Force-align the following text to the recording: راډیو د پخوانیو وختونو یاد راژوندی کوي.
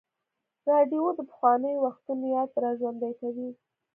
راډیو 0.69 1.03
د 1.17 1.19
پخوانیو 1.29 1.81
وختونو 1.85 2.25
یاد 2.35 2.49
راژوندی 2.65 3.13
کوي. 3.21 3.49